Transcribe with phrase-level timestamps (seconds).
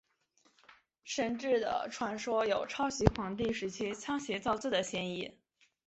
[1.03, 5.37] 神志的传说有抄袭黄帝时期仓颉造字的嫌疑。